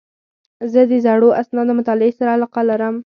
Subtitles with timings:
[0.71, 2.95] زه د زړو اسنادو مطالعې سره علاقه لرم.